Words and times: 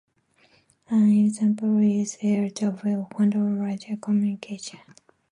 An 0.89 1.11
example 1.11 1.77
is 1.77 2.17
air 2.23 2.49
traffic 2.49 3.07
control 3.15 3.49
radio 3.51 3.97
communications. 3.97 4.97